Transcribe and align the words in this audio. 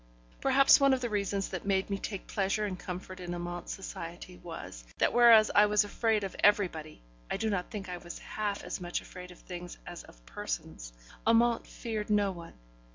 Perhaps 0.41 0.79
one 0.79 0.95
of 0.95 1.01
the 1.01 1.11
reasons 1.11 1.49
that 1.49 1.63
made 1.63 1.91
me 1.91 1.99
take 1.99 2.25
pleasure 2.25 2.65
and 2.65 2.79
comfort 2.79 3.19
in 3.19 3.35
Amante's 3.35 3.69
society 3.75 4.35
was, 4.41 4.83
that 4.97 5.13
whereas 5.13 5.51
I 5.53 5.67
was 5.67 5.83
afraid 5.83 6.23
of 6.23 6.35
everybody 6.43 7.03
(I 7.29 7.37
do 7.37 7.51
not 7.51 7.69
think 7.69 7.87
I 7.87 7.97
was 7.97 8.17
half 8.17 8.63
as 8.63 8.81
much 8.81 9.01
afraid 9.01 9.29
of 9.29 9.37
things 9.37 9.77
as 9.85 10.01
of 10.01 10.25
persons), 10.25 10.91
Amante 11.27 11.67
feared 11.69 12.09
no 12.09 12.31
one. 12.31 12.53